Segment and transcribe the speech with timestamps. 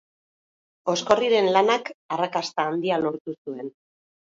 [0.93, 3.75] Oskorriren lanak arrakasta handia lortu zuen.